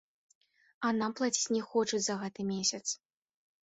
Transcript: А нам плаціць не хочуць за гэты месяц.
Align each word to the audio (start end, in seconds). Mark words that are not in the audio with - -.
А 0.87 0.91
нам 1.01 1.11
плаціць 1.21 1.53
не 1.59 1.63
хочуць 1.69 2.03
за 2.09 2.19
гэты 2.25 2.41
месяц. 2.53 2.85